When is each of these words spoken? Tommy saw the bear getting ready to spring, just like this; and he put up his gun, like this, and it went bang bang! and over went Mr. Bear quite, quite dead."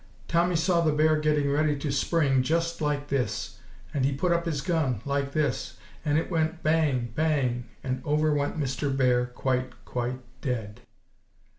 Tommy 0.27 0.55
saw 0.55 0.81
the 0.81 0.91
bear 0.91 1.17
getting 1.19 1.51
ready 1.51 1.75
to 1.77 1.91
spring, 1.91 2.41
just 2.41 2.81
like 2.81 3.09
this; 3.09 3.59
and 3.93 4.03
he 4.03 4.11
put 4.11 4.31
up 4.31 4.47
his 4.47 4.61
gun, 4.61 4.99
like 5.05 5.31
this, 5.33 5.77
and 6.03 6.17
it 6.17 6.31
went 6.31 6.63
bang 6.63 7.11
bang! 7.13 7.65
and 7.83 8.01
over 8.03 8.33
went 8.33 8.59
Mr. 8.59 8.97
Bear 8.97 9.27
quite, 9.27 9.85
quite 9.85 10.19
dead." 10.41 10.81